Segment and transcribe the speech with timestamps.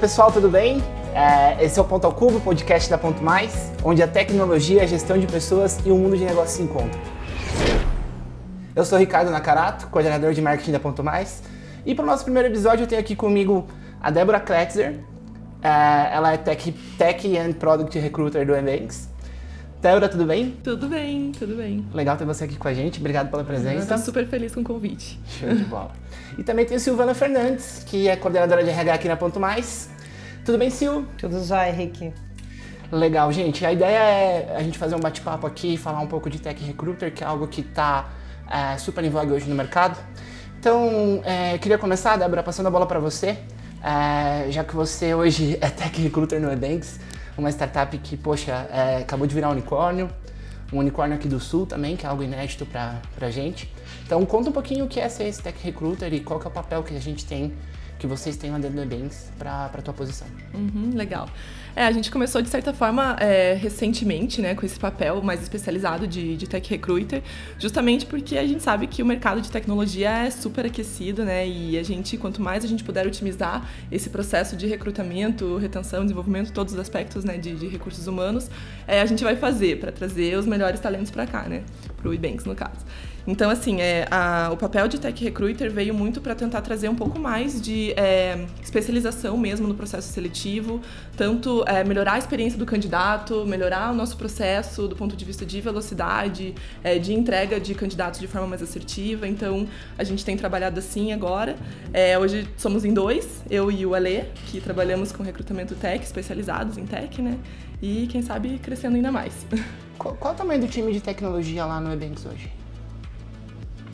[0.00, 0.82] pessoal, tudo bem?
[1.14, 4.86] É, esse é o Ponto ao Cubo, podcast da Ponto Mais, onde a tecnologia, a
[4.86, 6.98] gestão de pessoas e o mundo de negócios se encontram.
[8.74, 11.42] Eu sou Ricardo Nakarato, coordenador de marketing da Ponto Mais,
[11.84, 13.68] e para o nosso primeiro episódio eu tenho aqui comigo
[14.00, 15.00] a Débora Kletzer,
[15.62, 19.09] é, ela é Tech, Tech and Product Recruiter do Ebanks.
[19.80, 20.50] Débora, tudo bem?
[20.62, 21.86] Tudo bem, tudo bem.
[21.94, 23.78] Legal ter você aqui com a gente, obrigado pela presença.
[23.78, 25.18] Estou super feliz com o convite.
[25.26, 25.92] Show de bola.
[26.36, 29.88] e também tem a Silvana Fernandes, que é coordenadora de RH aqui na Ponto Mais.
[30.44, 31.08] Tudo bem, Sil?
[31.16, 32.12] Tudo jóia, Henrique.
[32.92, 33.64] Legal, gente.
[33.64, 37.10] A ideia é a gente fazer um bate-papo aqui, falar um pouco de Tech Recruiter,
[37.10, 38.10] que é algo que está
[38.50, 39.98] é, super em voga hoje no mercado.
[40.58, 43.38] Então, é, queria começar, Débora, passando a bola para você.
[43.82, 47.00] É, já que você hoje é Tech Recruiter no Ebanks,
[47.36, 50.10] uma startup que, poxa, é, acabou de virar unicórnio,
[50.72, 53.72] um unicórnio aqui do Sul também, que é algo inédito para a gente.
[54.04, 56.50] Então, conta um pouquinho o que é ser esse Tech Recruiter e qual é o
[56.50, 57.52] papel que a gente tem,
[58.00, 60.26] que vocês têm lá dentro do Ebanks para a tua posição.
[60.54, 61.28] Uhum, legal.
[61.76, 66.06] É, a gente começou, de certa forma, é, recentemente, né, com esse papel mais especializado
[66.06, 67.22] de, de Tech Recruiter,
[67.58, 71.78] justamente porque a gente sabe que o mercado de tecnologia é super aquecido, né, e
[71.78, 76.72] a gente, quanto mais a gente puder otimizar esse processo de recrutamento, retenção, desenvolvimento, todos
[76.72, 78.50] os aspectos, né, de, de recursos humanos,
[78.88, 81.62] é, a gente vai fazer para trazer os melhores talentos para cá, né,
[81.96, 82.84] para o Ebanks, no caso.
[83.26, 86.94] Então, assim, é, a, o papel de Tech Recruiter veio muito para tentar trazer um
[86.94, 90.80] pouco mais de é, especialização mesmo no processo seletivo,
[91.16, 95.44] tanto é, melhorar a experiência do candidato, melhorar o nosso processo do ponto de vista
[95.44, 99.28] de velocidade, é, de entrega de candidatos de forma mais assertiva.
[99.28, 99.68] Então,
[99.98, 101.56] a gente tem trabalhado assim agora.
[101.92, 106.78] É, hoje somos em dois, eu e o Ale, que trabalhamos com recrutamento tech, especializados
[106.78, 107.38] em tech, né?
[107.82, 109.32] E quem sabe crescendo ainda mais.
[110.00, 112.50] Qual, qual o tamanho do time de tecnologia lá no Ebanks hoje?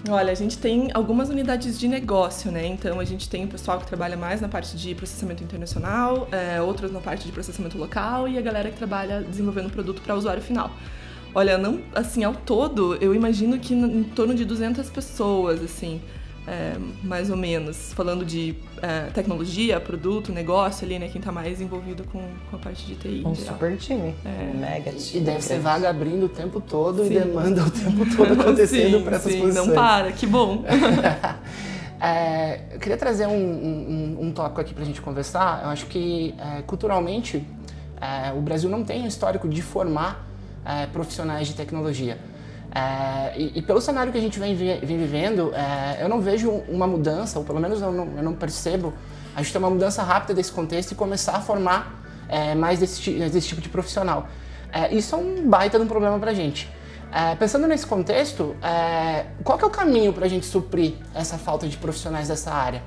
[0.09, 2.67] Olha, a gente tem algumas unidades de negócio, né?
[2.67, 6.61] Então a gente tem o pessoal que trabalha mais na parte de processamento internacional, é,
[6.61, 10.43] outros na parte de processamento local e a galera que trabalha desenvolvendo produto para usuário
[10.43, 10.71] final.
[11.35, 16.01] Olha, não, assim, ao todo, eu imagino que em torno de 200 pessoas, assim
[16.47, 21.09] é, mais ou menos, falando de é, tecnologia, produto, negócio ali, né?
[21.09, 23.23] Quem está mais envolvido com, com a parte de TI.
[23.27, 24.15] Um super time.
[24.25, 24.53] É.
[24.55, 25.23] Mega time.
[25.23, 27.07] E deve ser vaga abrindo o tempo todo sim.
[27.07, 29.67] e demanda o tempo todo acontecendo para essas sim, posições.
[29.67, 30.65] Não para, que bom.
[32.01, 35.63] é, eu queria trazer um, um, um tópico aqui para a gente conversar.
[35.65, 37.45] Eu acho que é, culturalmente
[38.01, 40.25] é, o Brasil não tem um histórico de formar
[40.65, 42.19] é, profissionais de tecnologia.
[42.77, 46.51] É, e, e, pelo cenário que a gente vem, vem vivendo, é, eu não vejo
[46.69, 48.93] uma mudança, ou pelo menos eu não, eu não, percebo,
[49.35, 53.11] a gente ter uma mudança rápida desse contexto e começar a formar é, mais desse,
[53.31, 54.29] desse, tipo de profissional.
[54.71, 56.71] É, isso é um baita de um problema para a gente.
[57.11, 61.67] É, pensando nesse contexto, é, qual é o caminho para a gente suprir essa falta
[61.67, 62.83] de profissionais dessa área?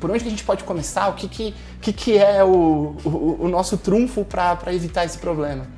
[0.00, 1.08] Por onde que a gente pode começar?
[1.08, 5.68] O que, que, que, que é o, o, o nosso trunfo para evitar esse problema?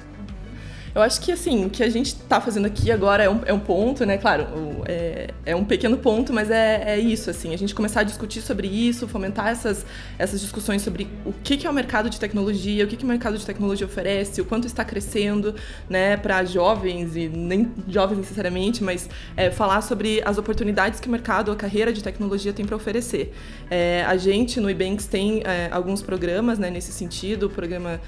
[0.96, 3.52] Eu acho que, assim, o que a gente está fazendo aqui agora é um, é
[3.52, 4.16] um ponto, né?
[4.16, 4.46] Claro,
[4.86, 7.52] é, é, um pequeno ponto, mas é, é, isso, assim.
[7.52, 9.84] A gente começar a discutir sobre isso, fomentar essas,
[10.18, 13.06] essas discussões sobre o que, que é o mercado de tecnologia, o que, que o
[13.06, 15.54] mercado de tecnologia oferece, o quanto está crescendo,
[15.86, 16.16] né?
[16.16, 21.52] Para jovens, e nem jovens necessariamente, mas é, falar sobre as oportunidades que o mercado,
[21.52, 23.34] a carreira de tecnologia tem para oferecer.
[23.70, 26.70] É, a gente, no Ebanks, tem é, alguns programas, né?
[26.70, 28.00] Nesse sentido, programa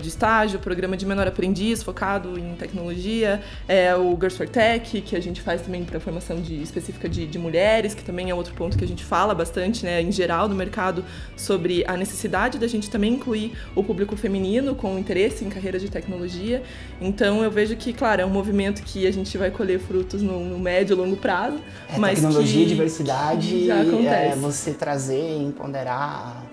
[0.00, 5.16] de estágio, programa de menor aprendiz, focado em tecnologia, é o Girls for Tech, que
[5.16, 8.54] a gente faz também para formação de, específica de, de, mulheres, que também é outro
[8.54, 11.04] ponto que a gente fala bastante, né, em geral, no mercado,
[11.36, 15.90] sobre a necessidade da gente também incluir o público feminino com interesse em carreiras de
[15.90, 16.62] tecnologia.
[17.00, 20.40] Então, eu vejo que, claro, é um movimento que a gente vai colher frutos no,
[20.44, 21.58] no médio e longo prazo.
[21.88, 24.32] É, mas tecnologia e diversidade, já acontece.
[24.32, 26.44] É, você trazer e empoderar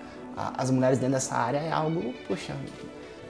[0.57, 2.55] as mulheres dentro dessa área é algo, poxa,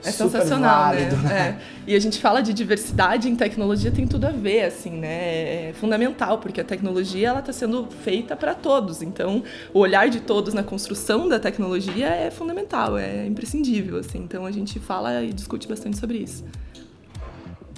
[0.04, 1.28] é sensacional, válido, né?
[1.28, 1.58] né?
[1.58, 1.90] É.
[1.90, 5.68] E a gente fala de diversidade em tecnologia tem tudo a ver, assim, né?
[5.68, 9.02] É fundamental porque a tecnologia ela está sendo feita para todos.
[9.02, 14.18] Então, o olhar de todos na construção da tecnologia é fundamental, é imprescindível, assim.
[14.18, 16.44] Então, a gente fala e discute bastante sobre isso.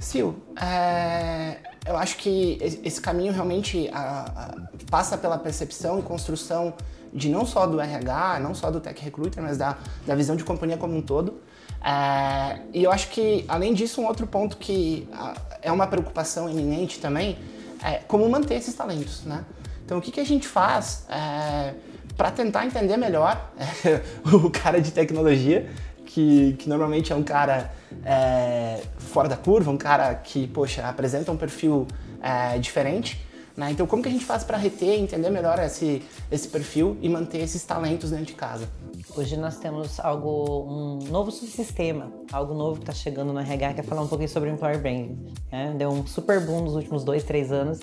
[0.00, 4.54] Sil, é, eu acho que esse caminho realmente a, a,
[4.90, 6.74] passa pela percepção e construção
[7.12, 10.42] de não só do RH, não só do Tech Recruiter, mas da, da visão de
[10.42, 11.40] companhia como um todo.
[11.84, 15.06] É, e eu acho que, além disso, um outro ponto que
[15.60, 17.38] é uma preocupação iminente também
[17.82, 19.44] é como manter esses talentos, né?
[19.84, 21.74] Então, o que, que a gente faz é,
[22.16, 23.52] para tentar entender melhor
[24.32, 25.68] o cara de tecnologia,
[26.06, 27.70] que, que normalmente é um cara
[28.02, 31.86] é, fora da curva, um cara que, poxa, apresenta um perfil
[32.22, 33.20] é, diferente,
[33.56, 33.70] Né?
[33.70, 37.38] Então, como que a gente faz para reter, entender melhor esse, esse perfil e manter
[37.38, 38.68] esses talentos dentro de casa?
[39.16, 43.80] Hoje nós temos algo, um novo subsistema, algo novo que está chegando no RH, que
[43.80, 45.26] é falar um pouquinho sobre Employer Branding.
[45.52, 45.74] Né?
[45.76, 47.78] Deu um super boom nos últimos dois, três anos,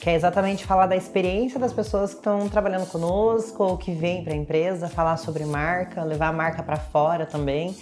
[0.00, 4.24] que é exatamente falar da experiência das pessoas que estão trabalhando conosco ou que vêm
[4.24, 7.76] para a empresa, falar sobre marca, levar a marca para fora também.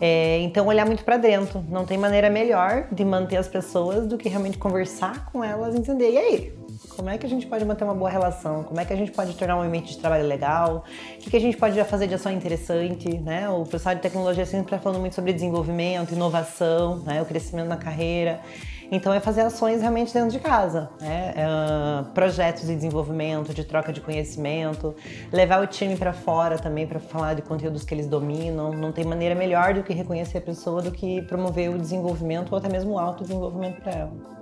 [0.00, 1.62] É, então, olhar muito para dentro.
[1.68, 6.12] Não tem maneira melhor de manter as pessoas do que realmente conversar com elas entender.
[6.12, 6.60] E aí?
[7.00, 8.62] Como é que a gente pode manter uma boa relação?
[8.62, 10.84] Como é que a gente pode tornar um ambiente de trabalho legal?
[11.16, 13.08] O que, que a gente pode fazer de ação interessante?
[13.08, 13.48] Né?
[13.48, 17.22] O pessoal de tecnologia sempre está falando muito sobre desenvolvimento, inovação, né?
[17.22, 18.40] o crescimento na carreira.
[18.92, 21.32] Então é fazer ações realmente dentro de casa, né?
[21.36, 24.94] É, projetos de desenvolvimento, de troca de conhecimento,
[25.32, 28.72] levar o time para fora também para falar de conteúdos que eles dominam.
[28.72, 32.58] Não tem maneira melhor do que reconhecer a pessoa do que promover o desenvolvimento ou
[32.58, 34.40] até mesmo o autodesenvolvimento para ela.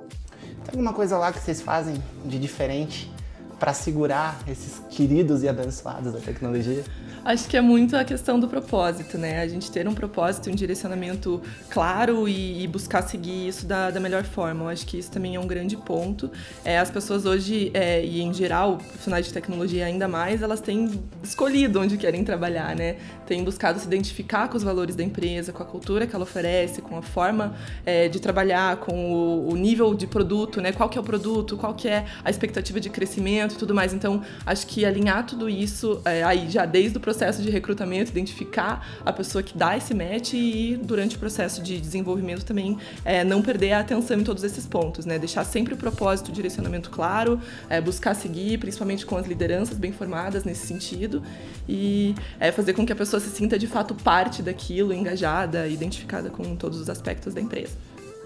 [0.69, 1.95] Tem alguma coisa lá que vocês fazem
[2.27, 3.11] de diferente
[3.59, 6.85] para segurar esses queridos e abençoados da tecnologia?
[7.25, 9.41] Acho que é muito a questão do propósito, né?
[9.41, 14.01] A gente ter um propósito, um direcionamento claro e, e buscar seguir isso da, da,
[14.01, 14.65] melhor forma.
[14.65, 16.31] Eu acho que isso também é um grande ponto.
[16.65, 20.91] É, as pessoas hoje, é, e em geral, profissionais de tecnologia ainda mais, elas têm
[21.23, 22.97] escolhido onde querem trabalhar, né?
[23.27, 26.81] Têm buscado se identificar com os valores da empresa, com a cultura que ela oferece,
[26.81, 27.55] com a forma
[27.85, 30.73] é, de trabalhar, com o, o, nível de produto, né?
[30.73, 33.93] Qual que é o produto, qual que é a expectativa de crescimento e tudo mais.
[33.93, 38.87] Então, acho que alinhar tudo isso é, aí já desde o processo de recrutamento, identificar
[39.03, 43.41] a pessoa que dá esse match e durante o processo de desenvolvimento também é, não
[43.41, 45.19] perder a atenção em todos esses pontos, né?
[45.19, 47.41] Deixar sempre o propósito, o direcionamento claro,
[47.71, 51.23] é, buscar seguir, principalmente com as lideranças bem formadas nesse sentido
[51.67, 56.29] e é, fazer com que a pessoa se sinta de fato parte daquilo, engajada, identificada
[56.29, 57.73] com todos os aspectos da empresa.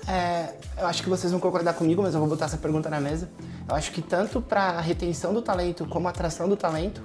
[0.09, 3.01] É, eu acho que vocês vão concordar comigo, mas eu vou botar essa pergunta na
[3.01, 3.31] mesa.
[3.69, 7.01] Eu acho que tanto para a retenção do talento como a atração do talento,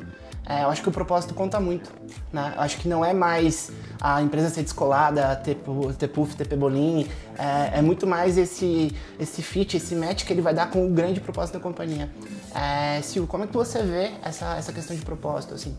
[0.50, 1.92] é, eu acho que o propósito conta muito.
[2.32, 2.54] Né?
[2.56, 5.58] Eu acho que não é mais a empresa ser descolada, ter,
[5.98, 7.06] ter puff, ter pebolim.
[7.38, 10.90] É, é, muito mais esse, esse fit, esse match que ele vai dar com o
[10.90, 12.10] grande propósito da companhia.
[12.56, 15.54] É, Silvio, como é que você vê essa, essa questão de propósito?
[15.54, 15.76] assim?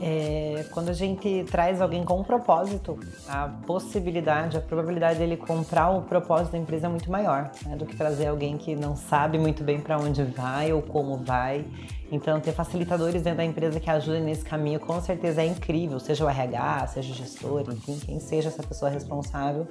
[0.00, 2.98] É, quando a gente traz alguém com um propósito,
[3.28, 7.84] a possibilidade, a probabilidade dele comprar o propósito da empresa é muito maior né, do
[7.84, 11.64] que trazer alguém que não sabe muito bem para onde vai ou como vai.
[12.10, 16.24] Então, ter facilitadores dentro da empresa que ajudem nesse caminho com certeza é incrível, seja
[16.24, 19.66] o RH, seja o gestor, enfim, quem seja essa pessoa responsável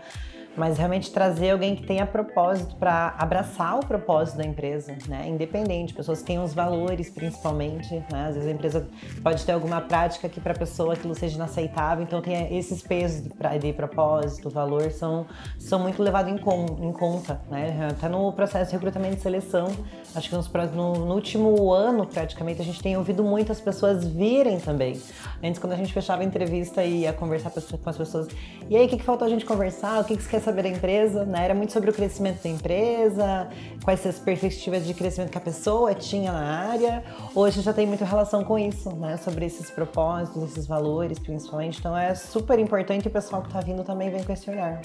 [0.57, 5.27] mas realmente trazer alguém que tenha propósito para abraçar o propósito da empresa, né?
[5.27, 8.27] Independente, pessoas que tenham os valores principalmente, né?
[8.27, 8.87] Às vezes a empresa
[9.21, 13.21] pode ter alguma prática que para a pessoa aquilo seja inaceitável, então tem esses pesos
[13.21, 15.27] de, de propósito, valor são,
[15.59, 17.89] são muito levados em, em conta, né?
[18.01, 19.67] Tá no processo de recrutamento e seleção,
[20.15, 24.59] acho que nos, no, no último ano praticamente a gente tem ouvido muitas pessoas virem
[24.59, 24.99] também.
[25.43, 28.27] Antes quando a gente fechava a entrevista e ia conversar com as pessoas,
[28.69, 30.63] e aí o que, que faltou a gente conversar, o que, que você quer saber
[30.63, 31.43] da empresa, né?
[31.43, 33.49] Era muito sobre o crescimento da empresa,
[33.83, 37.03] quais as perspectivas de crescimento que a pessoa tinha na área.
[37.35, 39.17] Hoje já tem muita relação com isso, né?
[39.17, 41.79] Sobre esses propósitos, esses valores, principalmente.
[41.79, 44.81] Então é super importante o pessoal que está vindo também vem questionar.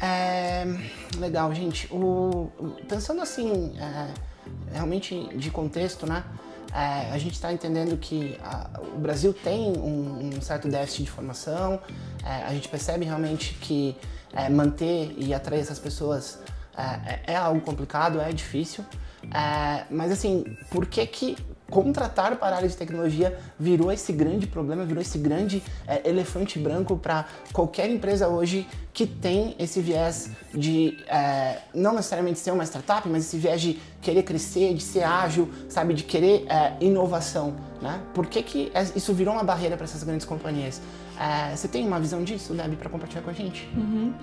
[0.00, 0.64] É,
[1.16, 1.88] legal, gente.
[1.90, 2.50] O,
[2.86, 4.12] pensando assim, é,
[4.74, 6.22] realmente de contexto, né?
[6.72, 11.10] É, a gente está entendendo que a, o Brasil tem um, um, certo déficit de
[11.10, 11.80] formação,
[12.22, 13.96] é, a gente percebe realmente que
[14.38, 16.38] é, manter e atrair essas pessoas
[16.76, 18.84] é, é, é algo complicado, é difícil.
[19.34, 21.36] É, mas assim, por que que
[21.68, 26.58] contratar para a área de tecnologia virou esse grande problema, virou esse grande é, elefante
[26.58, 32.64] branco para qualquer empresa hoje que tem esse viés de é, não necessariamente ser uma
[32.64, 37.54] startup, mas esse viés de querer crescer, de ser ágil, sabe, de querer é, inovação,
[37.82, 38.00] né?
[38.14, 40.80] Por que, que isso virou uma barreira para essas grandes companhias?
[41.18, 43.68] É, você tem uma visão disso, Deb, para compartilhar com a gente?
[43.76, 44.14] Uhum.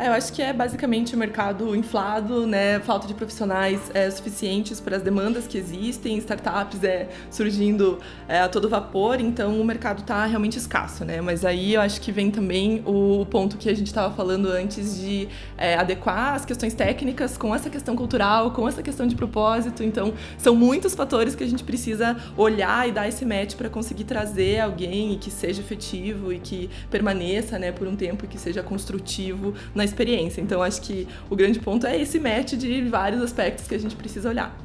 [0.00, 2.80] É, eu acho que é basicamente o mercado inflado, né?
[2.80, 8.48] Falta de profissionais é, suficientes para as demandas que existem, startups é, surgindo é, a
[8.48, 11.20] todo vapor, então o mercado está realmente escasso, né?
[11.20, 14.98] Mas aí eu acho que vem também o ponto que a gente estava falando antes
[14.98, 15.28] de
[15.58, 19.84] é, adequar as questões técnicas com essa questão cultural, com essa questão de propósito.
[19.84, 24.04] Então, são muitos fatores que a gente precisa olhar e dar esse match para conseguir
[24.04, 28.62] trazer alguém que seja efetivo e que permaneça, né, por um tempo e que seja
[28.62, 30.40] construtivo na experiência.
[30.40, 33.96] Então acho que o grande ponto é esse match de vários aspectos que a gente
[33.96, 34.56] precisa olhar.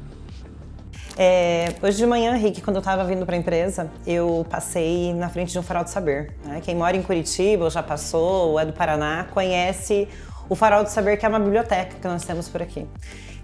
[1.18, 5.30] É, hoje de manhã, Rick, quando eu estava vindo para a empresa, eu passei na
[5.30, 6.34] frente de um farol do saber.
[6.44, 6.60] Né?
[6.62, 10.06] Quem mora em Curitiba ou já passou ou é do Paraná conhece
[10.48, 12.86] o farol do saber, que é uma biblioteca que nós temos por aqui.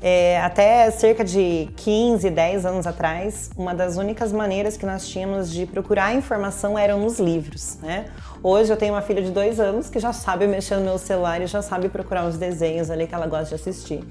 [0.04, 5.48] É, até cerca de 15, 10 anos atrás, uma das únicas maneiras que nós tínhamos
[5.48, 8.06] de procurar informação eram nos livros, né?
[8.42, 11.40] Hoje eu tenho uma filha de dois anos que já sabe mexer no meu celular
[11.40, 14.02] e já sabe procurar os desenhos ali que ela gosta de assistir.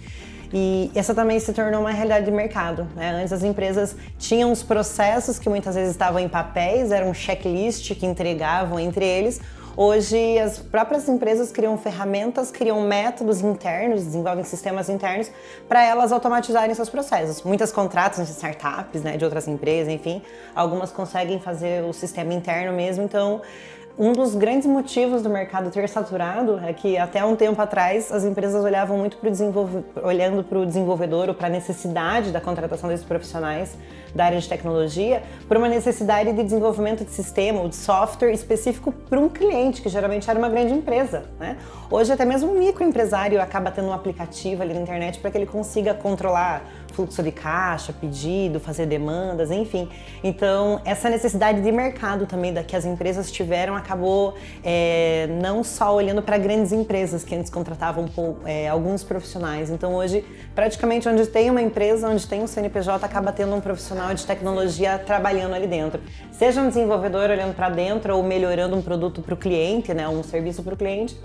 [0.53, 2.87] E essa também se tornou uma realidade de mercado.
[2.95, 3.11] Né?
[3.11, 7.93] Antes as empresas tinham os processos que muitas vezes estavam em papéis, era um checklist
[7.95, 9.41] que entregavam entre eles.
[9.75, 15.31] Hoje, as próprias empresas criam ferramentas, criam métodos internos, desenvolvem sistemas internos
[15.67, 17.41] para elas automatizarem seus processos.
[17.43, 20.21] Muitas contratam de startups, né, de outras empresas, enfim.
[20.53, 23.05] Algumas conseguem fazer o sistema interno mesmo.
[23.05, 23.41] Então,
[23.97, 28.23] um dos grandes motivos do mercado ter saturado é que até um tempo atrás as
[28.23, 32.89] empresas olhavam muito para o olhando para o desenvolvedor ou para a necessidade da contratação
[32.89, 33.75] desses profissionais
[34.13, 38.91] da área de tecnologia, por uma necessidade de desenvolvimento de sistema ou de software específico
[38.91, 41.23] para um cliente, que geralmente era uma grande empresa.
[41.39, 41.57] Né?
[41.89, 45.45] Hoje até mesmo um microempresário acaba tendo um aplicativo ali na internet para que ele
[45.45, 49.89] consiga controlar fluxo de caixa, pedido, fazer demandas, enfim.
[50.23, 55.95] Então, essa necessidade de mercado também da que as empresas tiveram acabou é, não só
[55.95, 58.09] olhando para grandes empresas que antes contratavam
[58.45, 59.69] é, alguns profissionais.
[59.69, 64.13] Então, hoje, praticamente onde tem uma empresa, onde tem um CNPJ, acaba tendo um profissional
[64.13, 66.01] de tecnologia trabalhando ali dentro.
[66.31, 70.23] Seja um desenvolvedor olhando para dentro ou melhorando um produto para o cliente, né, um
[70.23, 71.17] serviço para o cliente,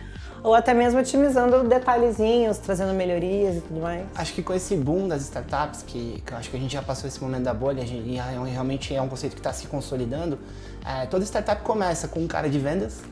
[0.43, 4.05] ou até mesmo otimizando detalhezinhos, trazendo melhorias e tudo mais.
[4.15, 7.09] Acho que com esse boom das startups, que, que acho que a gente já passou
[7.09, 10.39] esse momento da bolha, gente, e é realmente é um conceito que está se consolidando,
[10.85, 13.03] é, toda startup começa com um cara de vendas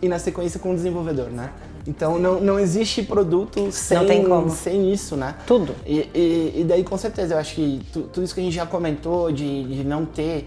[0.00, 1.50] e na sequência com um desenvolvedor, né?
[1.86, 3.98] Então não, não existe produto sem,
[4.50, 5.34] sem isso, né?
[5.46, 5.74] Tudo.
[5.86, 8.54] E, e, e, daí com certeza eu acho que tu, tudo isso que a gente
[8.54, 10.46] já comentou de, de não ter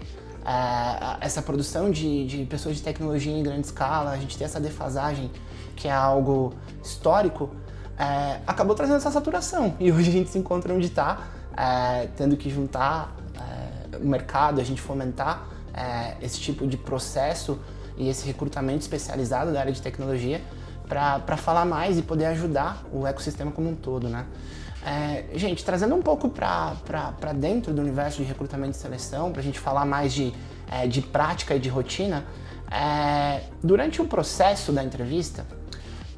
[1.20, 5.30] essa produção de, de pessoas de tecnologia em grande escala, a gente ter essa defasagem
[5.76, 7.50] que é algo histórico,
[7.98, 9.74] é, acabou trazendo essa saturação.
[9.78, 14.60] E hoje a gente se encontra onde está, é, tendo que juntar é, o mercado,
[14.60, 17.58] a gente fomentar é, esse tipo de processo
[17.96, 20.40] e esse recrutamento especializado da área de tecnologia
[20.88, 24.26] para falar mais e poder ajudar o ecossistema como um todo, né?
[24.84, 29.44] É, gente, trazendo um pouco para dentro do universo de recrutamento e seleção, para a
[29.44, 30.32] gente falar mais de,
[30.70, 32.24] é, de prática e de rotina,
[32.70, 35.46] é, durante o processo da entrevista,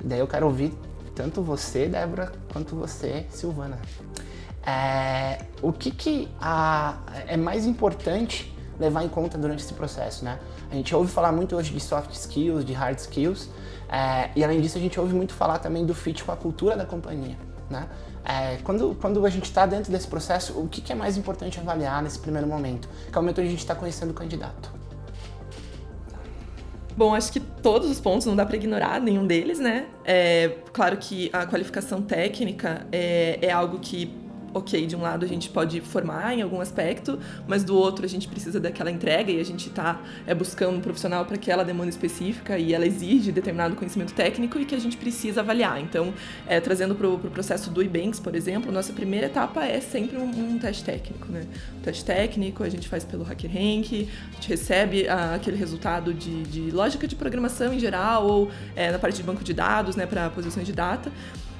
[0.02, 0.72] daí eu quero ouvir
[1.14, 3.78] tanto você, Débora, quanto você, Silvana.
[4.66, 10.38] É, o que, que a, é mais importante levar em conta durante esse processo, né?
[10.70, 13.50] A gente ouve falar muito hoje de soft skills, de hard skills,
[13.88, 16.76] é, e além disso a gente ouve muito falar também do fit com a cultura
[16.76, 17.36] da companhia,
[17.70, 17.86] né?
[18.24, 21.60] É, quando, quando a gente está dentro desse processo, o que, que, é mais importante
[21.60, 22.88] avaliar nesse primeiro momento?
[23.10, 24.72] Que é o momento onde a gente está conhecendo o candidato.
[26.96, 29.86] Bom, acho que todos os pontos não dá para ignorar nenhum deles, né?
[30.04, 34.23] É, claro que a qualificação técnica é, é algo que
[34.54, 38.08] ok, de um lado a gente pode formar em algum aspecto, mas do outro a
[38.08, 41.90] gente precisa daquela entrega e a gente está é, buscando um profissional para aquela demanda
[41.90, 45.80] específica e ela exige determinado conhecimento técnico e que a gente precisa avaliar.
[45.80, 46.14] Então,
[46.46, 50.16] é, trazendo para o pro processo do IBanks, por exemplo, nossa primeira etapa é sempre
[50.16, 51.30] um, um, teste técnico.
[51.30, 51.44] Né?
[51.82, 56.70] Teste técnico a gente faz pelo HackerRank, a gente recebe ah, aquele resultado de, de,
[56.70, 60.30] lógica de programação em geral ou é, na parte de banco de dados, né, para
[60.30, 61.10] posições de data.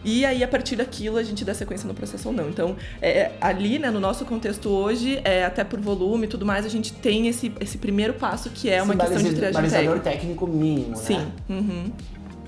[0.04, 2.48] E aí, a partir daquilo, a gente dá sequência no processo ou não.
[2.48, 6.44] Então, é, é, ali, né, no nosso contexto hoje, é, até por volume e tudo
[6.44, 10.00] mais, a gente tem esse, esse primeiro passo que é uma questão de triagem técnica.
[10.00, 11.18] técnico mínimo, Sim.
[11.18, 11.32] né?
[11.48, 11.54] Sim.
[11.54, 11.92] Uhum.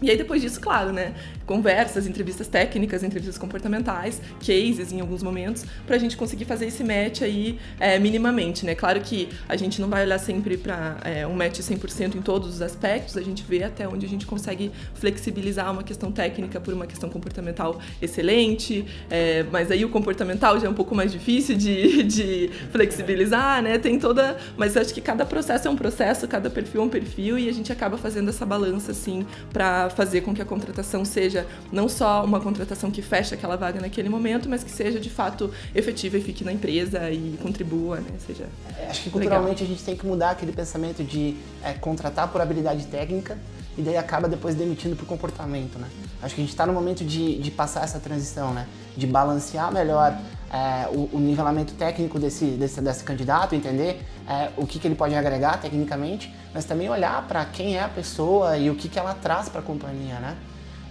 [0.02, 1.14] E aí, depois disso, claro, né?
[1.46, 6.82] Conversas, entrevistas técnicas, entrevistas comportamentais, cases em alguns momentos, para a gente conseguir fazer esse
[6.82, 8.74] match aí é, minimamente, né?
[8.74, 12.56] Claro que a gente não vai olhar sempre para é, um match 100% em todos
[12.56, 16.74] os aspectos, a gente vê até onde a gente consegue flexibilizar uma questão técnica por
[16.74, 21.56] uma questão comportamental excelente, é, mas aí o comportamental já é um pouco mais difícil
[21.56, 23.78] de, de flexibilizar, né?
[23.78, 24.36] Tem toda.
[24.56, 27.52] Mas acho que cada processo é um processo, cada perfil é um perfil, e a
[27.52, 31.35] gente acaba fazendo essa balança, assim, para fazer com que a contratação seja
[31.72, 35.50] não só uma contratação que feche aquela vaga naquele momento, mas que seja de fato
[35.74, 38.10] efetiva e fique na empresa e contribua, né?
[38.24, 38.46] Seja
[38.78, 39.66] é, Acho que culturalmente legal.
[39.66, 43.36] a gente tem que mudar aquele pensamento de é, contratar por habilidade técnica
[43.76, 45.88] e daí acaba depois demitindo por comportamento, né?
[46.22, 48.66] Acho que a gente está no momento de, de passar essa transição, né?
[48.96, 50.18] De balancear melhor
[50.50, 54.94] é, o, o, nivelamento técnico desse, desse, desse candidato, entender é, o que, que ele
[54.94, 58.98] pode agregar tecnicamente, mas também olhar para quem é a pessoa e o que, que
[58.98, 60.36] ela traz para a companhia, né?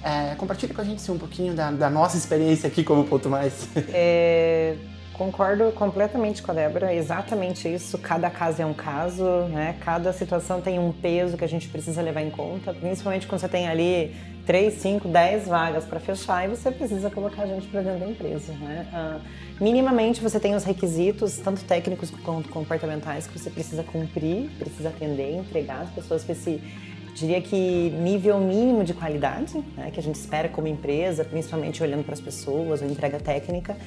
[0.05, 3.67] É, compartilhe com a gente um pouquinho da, da, nossa experiência aqui como Ponto Mais.
[3.91, 4.75] É,
[5.17, 7.97] Concordo completamente com a Débora, exatamente isso.
[7.97, 9.77] Cada caso é um caso, né?
[9.79, 13.47] Cada situação tem um peso que a gente precisa levar em conta, principalmente quando você
[13.47, 14.13] tem ali
[14.45, 18.07] 3, 5, 10 vagas para fechar e você precisa colocar a gente para dentro da
[18.07, 18.85] empresa, né?
[18.91, 19.19] Ah,
[19.59, 25.33] minimamente você tem os requisitos, tanto técnicos quanto comportamentais, que você precisa cumprir, precisa atender,
[25.37, 26.61] entregar as pessoas para esse
[27.15, 32.03] diria que nível mínimo de qualidade, né, que a gente espera como empresa, principalmente olhando
[32.03, 33.77] para as pessoas, a entrega técnica.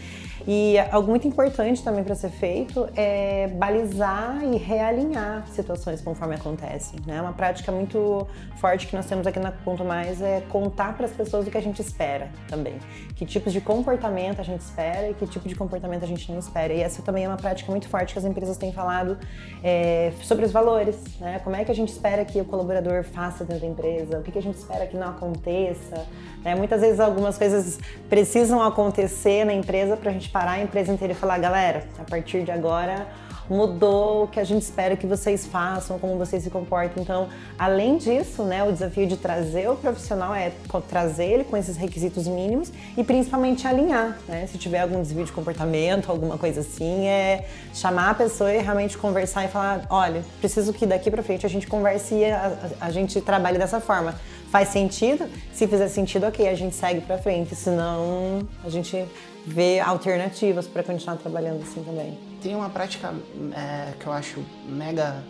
[0.47, 7.01] E algo muito importante também para ser feito é balizar e realinhar situações conforme acontecem.
[7.07, 7.21] Né?
[7.21, 8.27] Uma prática muito
[8.57, 11.59] forte que nós temos aqui na Ponto Mais é contar para as pessoas o que
[11.59, 12.79] a gente espera também.
[13.15, 16.39] Que tipos de comportamento a gente espera e que tipo de comportamento a gente não
[16.39, 16.73] espera.
[16.73, 19.19] E essa também é uma prática muito forte que as empresas têm falado
[19.63, 20.97] é, sobre os valores.
[21.21, 21.41] Né?
[21.43, 24.31] Como é que a gente espera que o colaborador faça dentro da empresa, o que,
[24.31, 26.07] que a gente espera que não aconteça.
[26.45, 26.55] Né?
[26.55, 27.79] Muitas vezes algumas coisas
[28.09, 32.05] precisam acontecer na empresa para a gente parar a empresa inteira e falar, galera, a
[32.05, 33.07] partir de agora
[33.49, 37.03] mudou o que a gente espera que vocês façam, como vocês se comportam.
[37.03, 40.53] Então, além disso, né, o desafio de trazer o profissional é
[40.89, 44.47] trazer ele com esses requisitos mínimos e principalmente alinhar, né?
[44.47, 48.97] Se tiver algum desvio de comportamento, alguma coisa assim, é chamar a pessoa e realmente
[48.97, 52.87] conversar e falar, olha, preciso que daqui para frente a gente converse e a, a,
[52.87, 54.15] a gente trabalhe dessa forma.
[54.51, 55.29] Faz sentido?
[55.53, 57.55] Se fizer sentido, ok, a gente segue para frente.
[57.55, 59.07] Senão, a gente
[59.49, 62.19] ver alternativas para continuar trabalhando assim também.
[62.43, 63.13] Tem uma prática
[63.53, 65.23] é, que eu acho mega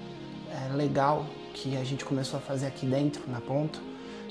[0.50, 3.80] é, legal que a gente começou a fazer aqui dentro, na Ponto,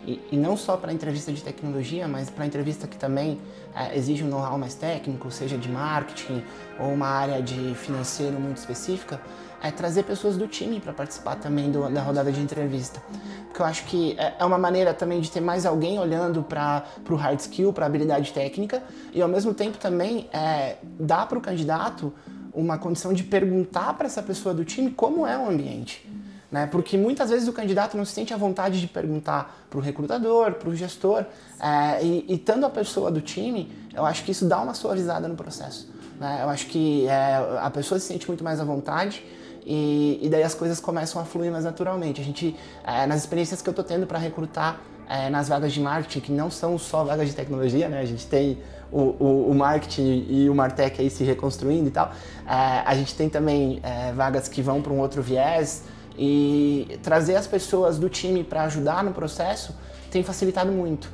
[0.05, 3.39] e, e não só para entrevista de tecnologia, mas para entrevista que também
[3.75, 6.43] é, exige um know-how mais técnico, seja de marketing
[6.79, 9.19] ou uma área de financeiro muito específica,
[9.61, 13.01] é trazer pessoas do time para participar também do, da rodada de entrevista.
[13.47, 16.85] Porque eu acho que é, é uma maneira também de ter mais alguém olhando para
[17.09, 18.83] o hard skill, para a habilidade técnica,
[19.13, 22.13] e ao mesmo tempo também é, dar para o candidato
[22.53, 26.07] uma condição de perguntar para essa pessoa do time como é o ambiente.
[26.51, 26.65] Né?
[26.65, 30.53] Porque muitas vezes o candidato não se sente à vontade de perguntar para o recrutador,
[30.53, 31.25] para o gestor,
[31.59, 35.35] é, e, e a pessoa do time, eu acho que isso dá uma suavizada no
[35.35, 35.91] processo.
[36.19, 36.39] Né?
[36.41, 39.23] Eu acho que é, a pessoa se sente muito mais à vontade
[39.69, 42.21] e, e, daí as coisas começam a fluir mais naturalmente.
[42.21, 42.55] A gente,
[42.85, 46.31] é, nas experiências que eu estou tendo para recrutar é, nas vagas de marketing, que
[46.31, 47.99] não são só vagas de tecnologia, né?
[47.99, 52.13] A gente tem o, o, o marketing e o Martech aí se reconstruindo e tal.
[52.47, 53.81] É, a gente tem também
[54.15, 55.83] vagas que vão para um outro viés
[56.17, 59.75] e trazer as pessoas do time para ajudar no processo
[60.09, 61.11] tem facilitado muito.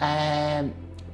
[0.00, 0.64] É,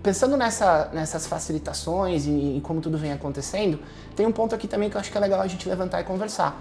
[0.05, 3.81] pensando nessa, nessas facilitações e, e como tudo vem acontecendo,
[4.15, 6.05] tem um ponto aqui também que eu acho que é legal a gente levantar e
[6.05, 6.57] conversar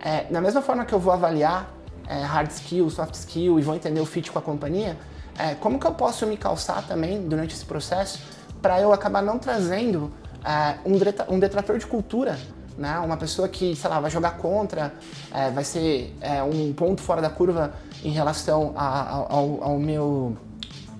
[0.00, 1.72] é, da mesma forma que eu vou avaliar
[2.06, 4.96] é, hard skill, soft skill e vou entender o fit com a companhia,
[5.38, 8.20] é, como que eu posso me calçar também durante esse processo
[8.60, 10.10] para eu acabar não trazendo
[10.44, 12.38] é, um, um detrator de cultura
[12.78, 12.98] né?
[13.00, 14.94] Uma pessoa que, sei lá, vai jogar contra,
[15.34, 20.36] é, vai ser é, um ponto fora da curva em relação a, ao, ao, meu,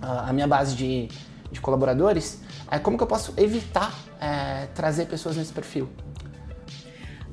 [0.02, 1.08] a, a, minha base de,
[1.50, 2.40] de colaboradores.
[2.70, 5.88] É, como que eu posso evitar é, trazer pessoas nesse perfil?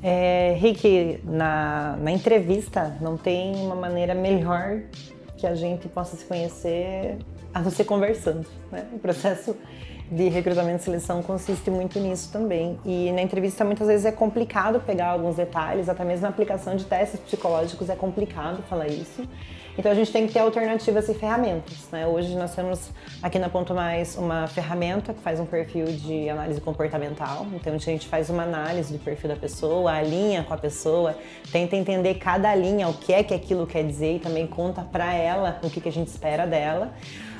[0.07, 4.81] É, Rick, na, na entrevista não tem uma maneira melhor
[5.35, 7.17] que a gente possa se conhecer
[7.51, 8.45] a você conversando.
[8.71, 8.85] Né?
[8.93, 9.57] O processo
[10.11, 12.79] de recrutamento e seleção consiste muito nisso também.
[12.85, 16.85] E na entrevista muitas vezes é complicado pegar alguns detalhes, até mesmo na aplicação de
[16.85, 19.27] testes psicológicos é complicado falar isso.
[19.77, 21.89] Então a gente tem que ter alternativas e ferramentas.
[21.91, 22.07] Né?
[22.07, 26.61] Hoje nós temos aqui na Ponto Mais uma ferramenta que faz um perfil de análise
[26.61, 27.45] comportamental.
[27.53, 31.17] Então a gente faz uma análise do perfil da pessoa, alinha com a pessoa,
[31.51, 35.13] tenta entender cada linha, o que é que aquilo quer dizer e também conta para
[35.13, 36.93] ela o que, que a gente espera dela.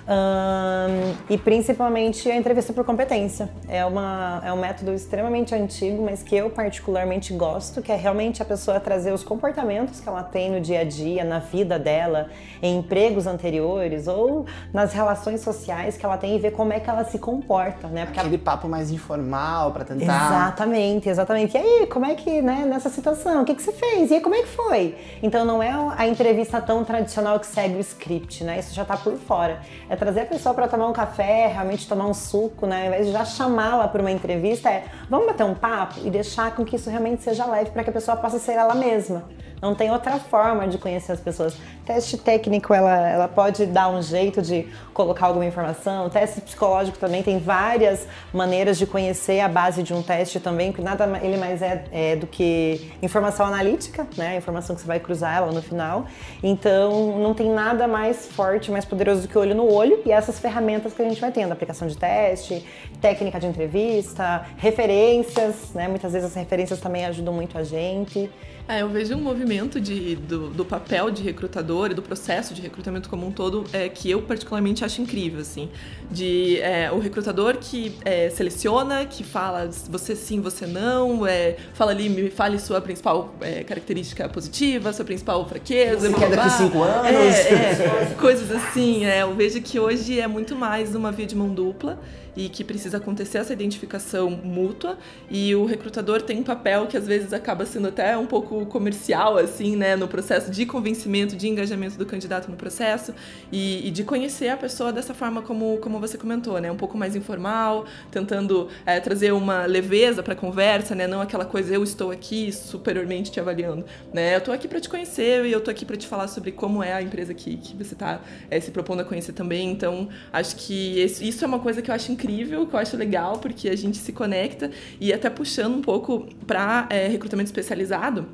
[0.08, 3.50] Um, e principalmente a entrevista por competência.
[3.68, 8.42] É, uma, é um método extremamente antigo, mas que eu particularmente gosto, que é realmente
[8.42, 12.30] a pessoa trazer os comportamentos que ela tem no dia a dia, na vida dela,
[12.62, 16.90] em empregos anteriores ou nas relações sociais que ela tem e ver como é que
[16.90, 18.06] ela se comporta, né?
[18.06, 20.04] Porque Aquele papo mais informal para tentar...
[20.04, 21.58] Exatamente, exatamente.
[21.58, 24.12] E aí, como é que, né, nessa situação, o que, que você fez?
[24.12, 24.96] E aí, como é que foi?
[25.24, 28.60] Então não é a entrevista tão tradicional que segue o script, né?
[28.60, 29.62] Isso já tá por fora.
[29.90, 32.82] É é trazer a pessoa para tomar um café, realmente tomar um suco, né?
[32.82, 36.54] Ao invés de já chamá-la para uma entrevista, é vamos bater um papo e deixar
[36.54, 39.24] com que isso realmente seja leve para que a pessoa possa ser ela mesma.
[39.62, 41.58] Não tem outra forma de conhecer as pessoas.
[41.86, 46.10] Teste técnico, ela, ela pode dar um jeito de colocar alguma informação.
[46.10, 50.82] Teste psicológico também tem várias maneiras de conhecer a base de um teste também, que
[50.82, 54.30] nada ele mais é, é do que informação analítica, né?
[54.30, 56.06] A informação que você vai cruzar ela no final.
[56.44, 60.40] Então, não tem nada mais forte, mais poderoso do que olho no olho e essas
[60.40, 62.66] ferramentas que a gente vai tendo, aplicação de teste,
[62.98, 65.88] técnica de entrevista, referências, né?
[65.88, 68.30] Muitas vezes as referências também ajudam muito a gente.
[68.68, 72.64] É, eu vejo um movimento de, do, do, papel de recrutador e do processo de
[72.64, 75.70] recrutamento como um todo é, que eu particularmente acho incrível, assim.
[76.10, 81.92] De é, o recrutador que é, seleciona, que fala você sim, você não, é, fala
[81.92, 86.10] ali, me fale sua principal é, característica positiva, sua principal fraqueza.
[86.10, 87.06] Você quer daqui cinco anos?
[87.06, 92.00] É, coisas assim, eu vejo que hoje é muito mais uma via de mão dupla
[92.36, 94.98] e que precisa acontecer essa identificação mútua.
[95.30, 99.38] E o recrutador tem um papel que às vezes acaba sendo até um pouco comercial
[99.38, 103.14] assim, né, no processo de convencimento, de engajamento do candidato no processo
[103.52, 106.98] e, e de conhecer a pessoa dessa forma como, como você comentou, né, um pouco
[106.98, 111.84] mais informal, tentando é, trazer uma leveza para a conversa, né, não aquela coisa eu
[111.84, 115.72] estou aqui superiormente te avaliando, né, eu estou aqui para te conhecer e eu estou
[115.72, 118.72] aqui para te falar sobre como é a empresa que, que você está é, se
[118.72, 122.12] propondo a conhecer também, então acho que esse, isso é uma coisa que eu acho
[122.12, 125.82] incrível incrível, que eu acho legal, porque a gente se conecta e até puxando um
[125.82, 128.28] pouco para é, recrutamento especializado.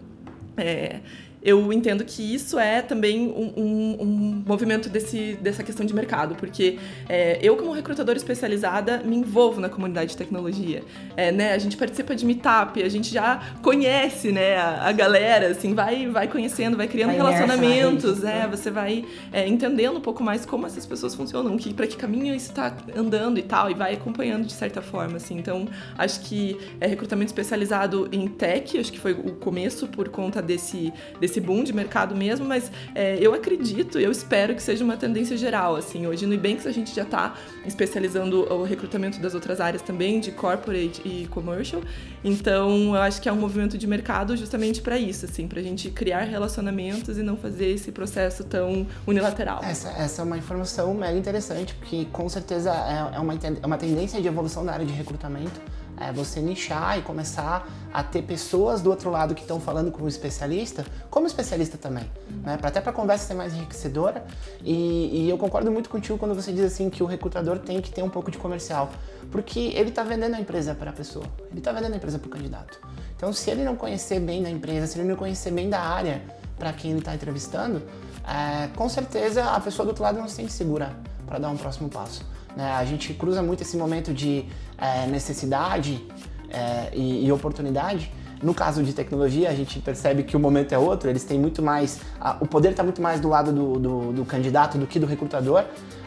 [0.58, 0.99] É,
[1.43, 6.36] eu entendo que isso é também um, um, um movimento desse, dessa questão de mercado,
[6.36, 6.77] porque
[7.10, 10.84] é, eu, como recrutadora especializada, me envolvo na comunidade de tecnologia.
[11.17, 15.47] É, né, a gente participa de meetup, a gente já conhece né, a, a galera,
[15.47, 20.45] assim, vai, vai conhecendo, vai criando relacionamentos, é, você vai é, entendendo um pouco mais
[20.45, 23.93] como essas pessoas funcionam, que, para que caminho isso está andando e tal, e vai
[23.93, 25.17] acompanhando de certa forma.
[25.17, 25.38] Assim.
[25.38, 30.41] Então, acho que é recrutamento especializado em tech, acho que foi o começo por conta
[30.41, 34.83] desse, desse esse boom de mercado mesmo, mas é, eu acredito, eu espero que seja
[34.83, 36.05] uma tendência geral, assim.
[36.05, 40.31] Hoje no Ebanks a gente já está especializando o recrutamento das outras áreas também, de
[40.31, 41.81] corporate e commercial.
[42.23, 45.63] Então, eu acho que é um movimento de mercado justamente para isso, assim, para a
[45.63, 49.61] gente criar relacionamentos e não fazer esse processo tão unilateral.
[49.63, 53.77] Essa, essa é uma informação mega interessante, porque com certeza é, é uma, é uma
[53.77, 55.59] tendência de evolução na área de recrutamento
[55.99, 60.04] é você nichar e começar a ter pessoas do outro lado que estão falando com
[60.04, 62.10] o especialista, como especialista também,
[62.43, 62.58] né?
[62.62, 64.25] Até para a conversa ser mais enriquecedora.
[64.63, 67.91] E, e, eu concordo muito contigo quando você diz assim que o recrutador tem que
[67.91, 68.89] ter um pouco de comercial,
[69.32, 72.27] porque ele está vendendo a empresa para a pessoa, ele está vendendo a empresa para
[72.27, 72.80] o candidato.
[73.15, 76.21] Então, se ele não conhecer bem da empresa, se ele não conhecer bem da área
[76.58, 77.82] para quem ele está entrevistando,
[78.27, 81.58] é, com certeza a pessoa do outro lado não se sente segura para dar um
[81.58, 82.25] próximo passo.
[82.55, 82.71] Né?
[82.71, 84.45] A gente cruza muito esse momento de
[84.77, 86.05] é, necessidade
[86.49, 88.11] é, e, e, oportunidade.
[88.41, 91.61] No caso de tecnologia, a gente percebe que o momento é outro, eles têm muito
[91.61, 92.01] mais.
[92.19, 95.05] A, o poder está muito mais do lado do, do, do, candidato do que do
[95.05, 95.63] recrutador.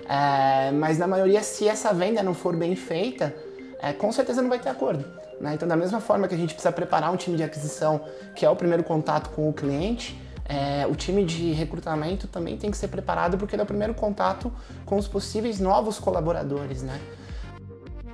[0.08, 3.34] É, mas na maioria, se essa venda não for bem feita,
[3.80, 5.04] é, com certeza não vai ter acordo.
[5.40, 5.54] Né?
[5.54, 8.00] Então, da mesma forma que a gente precisa preparar um time de aquisição,
[8.34, 12.70] que é o primeiro contato com o cliente, é, o time de recrutamento também tem
[12.70, 14.52] que ser preparado porque é o primeiro contato
[14.84, 17.00] com os possíveis novos colaboradores, né?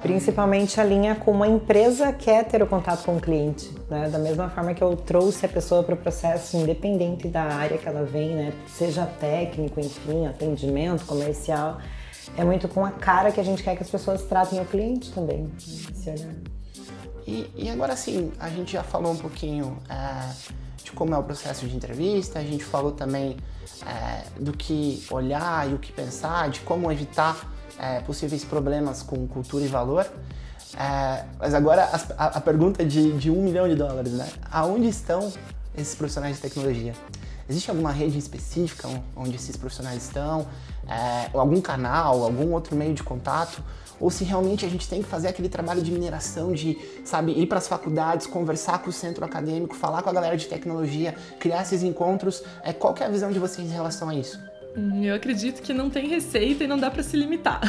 [0.00, 4.08] Principalmente a linha como a empresa quer ter o contato com o cliente, né?
[4.08, 7.86] Da mesma forma que eu trouxe a pessoa para o processo, independente da área que
[7.86, 8.52] ela vem, né?
[8.66, 11.78] Seja técnico, enfim, atendimento, comercial,
[12.36, 15.12] é muito com a cara que a gente quer que as pessoas tratem o cliente
[15.12, 15.50] também.
[17.26, 20.32] E, e agora sim, a gente já falou um pouquinho é,
[20.82, 23.36] de como é o processo de entrevista, a gente falou também
[23.86, 27.36] é, do que olhar e o que pensar, de como evitar
[27.78, 30.06] é, possíveis problemas com cultura e valor.
[31.38, 34.28] Mas agora a, a pergunta de, de, um milhão de dólares, né?
[34.52, 35.32] Aonde estão
[35.76, 36.94] esses profissionais de tecnologia?
[37.48, 40.46] Existe alguma rede específica onde esses profissionais estão?
[40.88, 43.60] É, algum canal, algum outro meio de contato?
[44.00, 47.46] Ou se realmente a gente tem que fazer aquele trabalho de mineração, de, sabe, ir
[47.46, 51.62] para as faculdades, conversar com o centro acadêmico, falar com a galera de tecnologia, criar
[51.62, 52.42] esses encontros.
[52.62, 54.49] É, qual é a visão de vocês em relação a isso?
[54.76, 57.60] Hum, eu acredito que não tem receita e não dá para se limitar.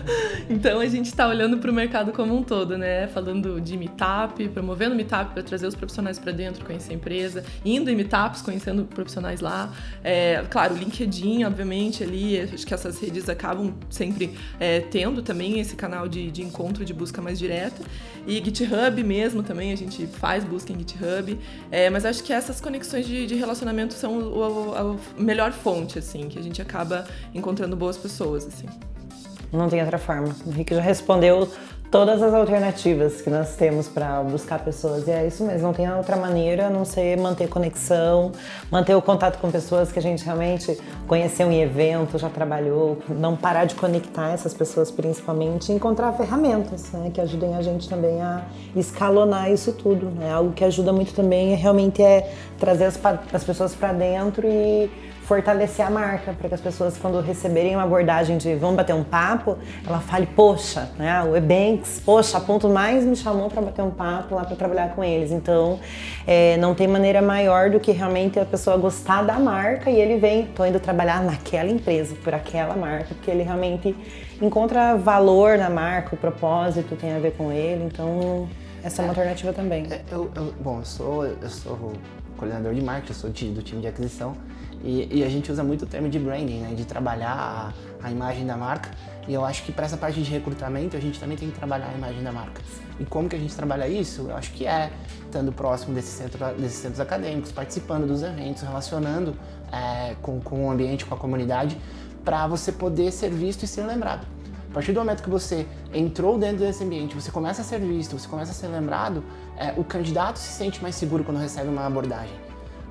[0.48, 3.06] então a gente está olhando para o mercado como um todo, né?
[3.08, 7.90] Falando de meetup, promovendo meetup para trazer os profissionais para dentro, conhecer a empresa, indo
[7.90, 9.72] em meetups, conhecendo profissionais lá.
[10.04, 15.74] É, claro, LinkedIn, obviamente, ali, acho que essas redes acabam sempre é, tendo também esse
[15.74, 17.82] canal de, de encontro, de busca mais direta.
[18.26, 21.38] E GitHub mesmo também, a gente faz busca em GitHub.
[21.70, 24.20] É, mas acho que essas conexões de, de relacionamento são
[24.74, 28.66] a melhor fonte, assim, que a gente gente acaba encontrando boas pessoas, assim.
[29.52, 30.34] Não tem outra forma.
[30.46, 31.48] O Rick já respondeu
[31.90, 35.08] todas as alternativas que nós temos para buscar pessoas.
[35.08, 38.30] E é isso mesmo, não tem outra maneira a não ser manter conexão,
[38.70, 43.36] manter o contato com pessoas que a gente realmente conheceu em evento, já trabalhou, não
[43.36, 48.22] parar de conectar essas pessoas principalmente e encontrar ferramentas né, que ajudem a gente também
[48.22, 48.44] a
[48.76, 50.06] escalonar isso tudo.
[50.10, 50.32] Né?
[50.32, 53.00] Algo que ajuda muito também realmente é trazer as,
[53.32, 54.88] as pessoas para dentro e
[55.30, 59.04] fortalecer a marca, para que as pessoas, quando receberem uma abordagem de vamos bater um
[59.04, 63.80] papo, ela fale, poxa, né, o Ebanks, poxa, a Ponto Mais me chamou para bater
[63.80, 65.30] um papo lá para trabalhar com eles.
[65.30, 65.78] Então,
[66.26, 70.18] é, não tem maneira maior do que realmente a pessoa gostar da marca e ele
[70.18, 73.94] vem, tô indo trabalhar naquela empresa, por aquela marca, porque ele realmente
[74.42, 78.48] encontra valor na marca, o propósito tem a ver com ele, então
[78.82, 79.86] essa é uma alternativa também.
[79.92, 81.92] É, eu, eu, bom, eu sou, eu sou
[82.36, 84.34] coordenador de marketing, eu sou do time de aquisição
[84.82, 86.74] e, e, a gente usa muito o termo de branding, né?
[86.74, 88.90] de trabalhar a, a imagem da marca.
[89.28, 91.88] E eu acho que para essa parte de recrutamento a gente também tem que trabalhar
[91.88, 92.62] a imagem da marca.
[92.98, 94.26] E como que a gente trabalha isso?
[94.28, 94.90] Eu acho que é
[95.22, 99.36] estando próximo desses centros, desses centros acadêmicos, participando dos eventos, relacionando
[99.70, 101.78] é, com, com o ambiente, com a comunidade,
[102.24, 104.26] para você poder ser visto e ser lembrado.
[104.70, 108.18] A partir do momento que você entrou dentro desse ambiente, você começa a ser visto,
[108.18, 109.22] você começa a ser lembrado,
[109.56, 112.49] é, o candidato se sente mais seguro quando recebe uma abordagem.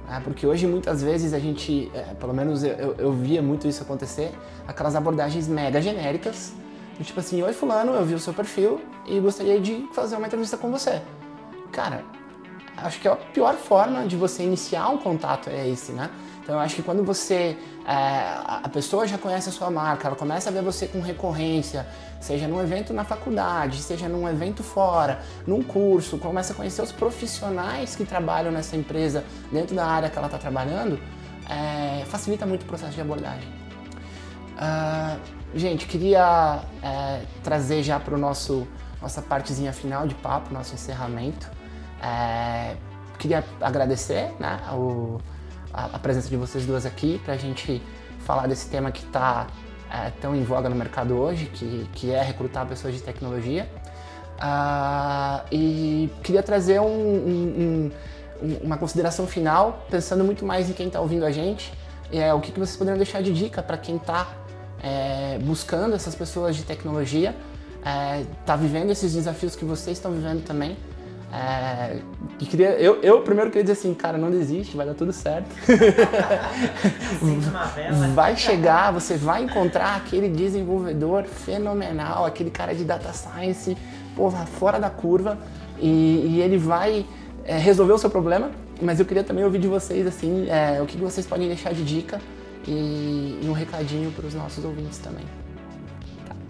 [0.10, 3.68] É, porque hoje muitas vezes a gente, é, pelo menos eu, eu, eu, via muito
[3.68, 4.32] isso acontecer,
[4.68, 6.52] aquelas abordagens mega genéricas,
[7.04, 10.58] tipo assim, oi fulano, eu vi o seu perfil e gostaria de fazer uma entrevista
[10.58, 11.02] com você.
[11.72, 12.04] Cara,
[12.78, 16.10] acho que a pior forma de você iniciar um contato é esse, né?
[16.50, 17.94] Então eu acho que quando você é,
[18.64, 21.86] a pessoa já conhece a sua marca, ela começa a ver você com recorrência,
[22.20, 26.92] seja num evento na faculdade, seja num evento fora, num curso, começa a conhecer os
[26.92, 31.00] profissionais que trabalham nessa empresa dentro da área que ela está trabalhando,
[31.48, 33.48] é, facilita muito o processo de abordagem.
[34.56, 35.20] Uh,
[35.54, 38.68] gente, queria é, trazer já para o nosso
[39.00, 41.48] nossa partezinha final de papo, nosso encerramento.
[42.02, 42.76] É,
[43.20, 45.20] queria agradecer né, o,
[45.74, 47.82] a, a presença de vocês duas aqui para a gente
[48.20, 49.48] falar desse tema que está
[49.92, 53.70] é, tão em voga no mercado hoje, que, que é recrutar pessoas de tecnologia.
[54.40, 57.92] Uh, e queria trazer um, um,
[58.42, 61.74] um, uma consideração final, pensando muito mais em quem está ouvindo a gente,
[62.12, 64.28] é, o que, que vocês poderiam deixar de dica para quem está
[64.82, 67.36] é, buscando essas pessoas de tecnologia,
[68.40, 70.78] está é, vivendo esses desafios que vocês estão vivendo também,
[71.32, 72.00] é,
[72.40, 75.50] queria, eu, eu primeiro queria dizer assim, cara, não desiste, vai dar tudo certo.
[78.16, 83.78] vai chegar, você vai encontrar aquele desenvolvedor fenomenal, aquele cara de data science,
[84.16, 85.38] porra, fora da curva,
[85.80, 87.06] e, e ele vai
[87.46, 88.52] é, resolver o seu problema.
[88.82, 91.84] Mas eu queria também ouvir de vocês assim, é, o que vocês podem deixar de
[91.84, 92.20] dica
[92.66, 95.26] e, e um recadinho para os nossos ouvintes também.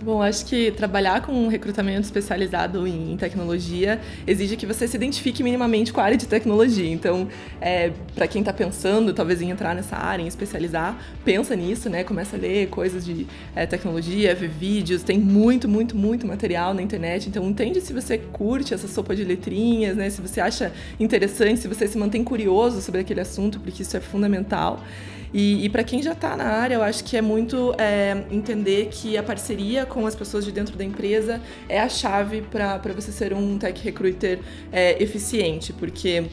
[0.02, 5.44] Bom, acho que trabalhar com um recrutamento especializado em tecnologia exige que você se identifique
[5.44, 6.90] minimamente com a área de tecnologia.
[6.90, 7.28] Então,
[7.60, 12.06] é, para quem está pensando, talvez em entrar nessa área, em especializar, pensa nisso, né?
[12.06, 16.82] Começa a ler coisas de é, tecnologia, ver vídeos, tem muito, muito, muito material na
[16.82, 17.28] internet.
[17.28, 20.10] Então, entende se você curte essa sopa de letrinhas, né?
[20.10, 24.00] Se você acha interessante, se você se mantém curioso sobre aquele assunto, porque isso é
[24.00, 24.82] fundamental.
[25.34, 28.88] E, e para quem já está na área, eu acho que é muito é, entender
[28.92, 33.12] que a parceria com as pessoas de dentro da empresa é a chave para você
[33.12, 34.40] ser um tech recruiter
[34.72, 36.26] é, eficiente, porque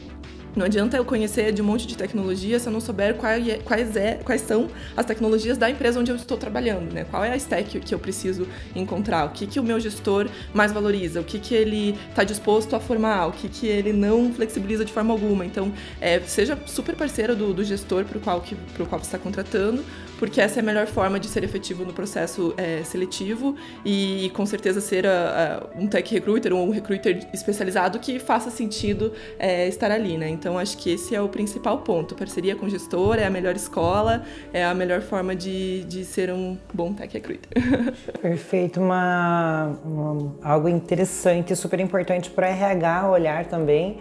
[0.57, 3.57] não adianta eu conhecer de um monte de tecnologia se eu não souber quais, é,
[3.57, 7.05] quais, é, quais são as tecnologias da empresa onde eu estou trabalhando, né?
[7.09, 10.71] Qual é a stack que eu preciso encontrar, o que, que o meu gestor mais
[10.71, 14.83] valoriza, o que, que ele está disposto a formar, o que, que ele não flexibiliza
[14.83, 15.45] de forma alguma.
[15.45, 18.55] Então, é, seja super parceiro do, do gestor para o qual, que,
[18.89, 19.83] qual você está contratando,
[20.17, 24.45] porque essa é a melhor forma de ser efetivo no processo é, seletivo e, com
[24.45, 29.67] certeza, ser a, a, um tech recruiter ou um recruiter especializado que faça sentido é,
[29.67, 30.29] estar ali, né?
[30.29, 32.15] Então, acho que esse é o principal ponto.
[32.15, 36.57] Parceria com gestor é a melhor escola, é a melhor forma de, de ser um
[36.73, 37.49] bom tech recruiter.
[38.21, 38.79] Perfeito.
[38.79, 43.97] Uma, uma algo interessante super importante para RH olhar também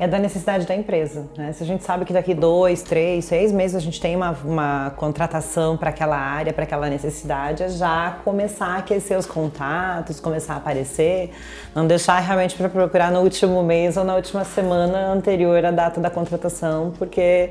[0.00, 1.26] é da necessidade da empresa.
[1.36, 1.52] Né?
[1.52, 4.94] Se a gente sabe que daqui dois, três, seis meses a gente tem uma, uma
[4.96, 10.54] contratação para aquela área, para aquela necessidade, é já começar a aquecer os contatos, começar
[10.54, 11.32] a aparecer,
[11.74, 16.00] não deixar realmente para procurar no último mês ou na última semana anterior à data
[16.00, 17.50] da contratação, porque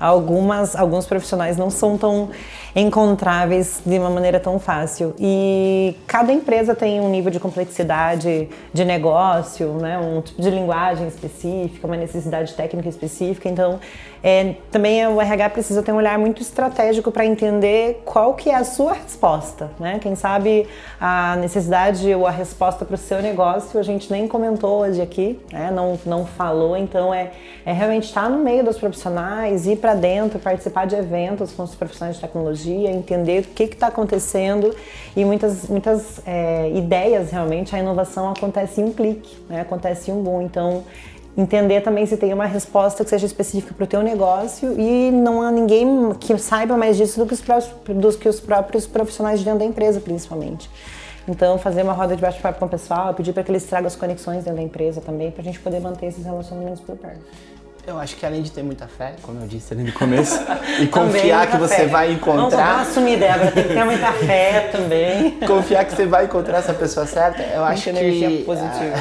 [0.00, 2.30] algumas, alguns profissionais não são tão
[2.74, 5.14] encontráveis de uma maneira tão fácil.
[5.18, 9.98] E cada empresa tem um nível de complexidade de negócio, né?
[9.98, 13.48] um tipo de linguagem específica, uma necessidade técnica específica.
[13.48, 13.78] Então,
[14.22, 18.54] é, também o RH precisa ter um olhar muito estratégico para entender qual que é
[18.54, 19.98] a sua resposta, né?
[19.98, 20.66] Quem sabe
[21.00, 25.40] a necessidade ou a resposta para o seu negócio a gente nem comentou hoje aqui,
[25.50, 25.70] né?
[25.70, 27.30] Não, não falou, então é,
[27.64, 31.74] é realmente estar no meio dos profissionais, ir para dentro, participar de eventos com os
[31.74, 34.74] profissionais de tecnologia, entender o que está acontecendo
[35.16, 39.60] e muitas, muitas é, ideias realmente, a inovação acontece em um clique, né?
[39.60, 40.42] acontece em um boom.
[40.42, 40.84] Então,
[41.36, 45.42] entender também se tem uma resposta que seja específica para o teu negócio e não
[45.42, 49.44] há ninguém que saiba mais disso do que os, próprios, que os próprios profissionais de
[49.44, 50.70] dentro da empresa, principalmente.
[51.28, 53.94] Então, fazer uma roda de bate-papo com o pessoal, pedir para que eles tragam as
[53.94, 57.20] conexões dentro da empresa também, para a gente poder manter esses relacionamentos por perto.
[57.86, 60.38] Eu acho que além de ter muita fé, como eu disse ali no começo,
[60.80, 61.86] e confiar que você fé.
[61.86, 62.74] vai encontrar.
[62.74, 65.30] Vamos assumir, Débora, tem que ter muita fé também.
[65.46, 67.90] Confiar que você vai encontrar essa pessoa certa, eu acho que.
[67.90, 68.94] energia positiva.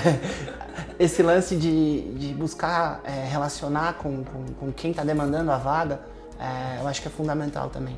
[1.00, 6.02] Esse lance de, de buscar é, relacionar com, com, com quem está demandando a vaga,
[6.38, 7.98] é, eu acho que é fundamental também.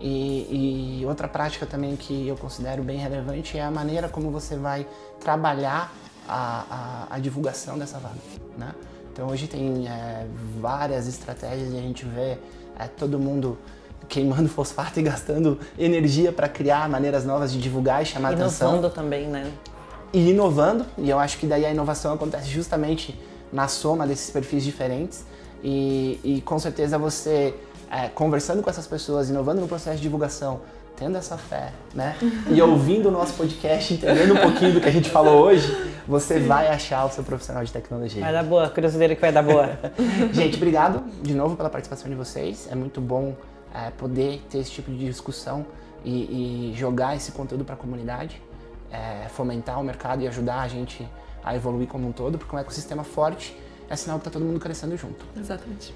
[0.00, 4.56] E, e, outra prática também que eu considero bem relevante é a maneira como você
[4.56, 4.84] vai
[5.20, 5.94] trabalhar
[6.28, 8.18] a, a, a divulgação dessa vaga.
[8.58, 8.74] Né?
[9.12, 10.26] Então hoje tem é,
[10.60, 12.38] várias estratégias e a gente vê
[12.76, 13.56] é, todo mundo
[14.08, 18.72] queimando fosfato e gastando energia para criar maneiras novas de divulgar e chamar Inovando atenção.
[18.72, 19.52] Inovando também, né?
[20.12, 23.18] E inovando, e eu acho que daí a inovação acontece justamente
[23.52, 25.24] na soma desses perfis diferentes.
[25.62, 27.54] E, e com certeza você,
[27.90, 30.60] é, conversando com essas pessoas, inovando no processo de divulgação,
[30.96, 32.16] tendo essa fé, né?
[32.50, 35.74] E ouvindo o nosso podcast, entendendo um pouquinho do que a gente falou hoje,
[36.06, 38.20] você vai achar o seu profissional de tecnologia.
[38.20, 39.78] Vai dar boa, curiosidade que vai dar boa.
[40.32, 42.68] gente, obrigado de novo pela participação de vocês.
[42.70, 43.34] É muito bom
[43.74, 45.64] é, poder ter esse tipo de discussão
[46.04, 48.42] e, e jogar esse conteúdo para a comunidade,
[48.92, 51.08] é, fomentar o mercado e ajudar a gente
[51.42, 53.56] a evoluir como um todo, porque um ecossistema forte
[53.88, 55.24] é sinal que está todo mundo crescendo junto.
[55.36, 55.94] Exatamente.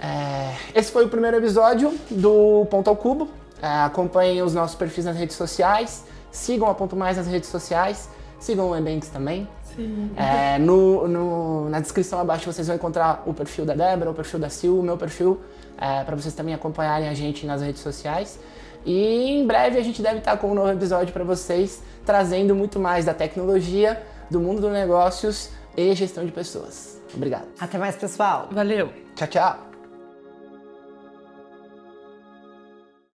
[0.00, 3.28] É, esse foi o primeiro episódio do Ponto ao Cubo.
[3.60, 8.08] É, acompanhem os nossos perfis nas redes sociais, sigam a Ponto Mais nas redes sociais,
[8.38, 9.48] sigam o Ebanks também.
[9.74, 10.10] Sim.
[10.16, 14.38] É, no, no, na descrição abaixo vocês vão encontrar o perfil da Débora, o perfil
[14.38, 15.40] da Sil, o meu perfil,
[15.76, 18.38] é, para vocês também acompanharem a gente nas redes sociais.
[18.84, 22.78] E em breve a gente deve estar com um novo episódio para vocês, trazendo muito
[22.78, 27.00] mais da tecnologia, do mundo dos negócios e gestão de pessoas.
[27.14, 27.46] Obrigado.
[27.58, 28.48] Até mais, pessoal.
[28.50, 28.90] Valeu.
[29.14, 29.73] Tchau, tchau.